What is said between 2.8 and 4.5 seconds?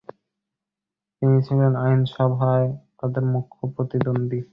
তাদের মূখ্য প্রতিদ্বন্দী।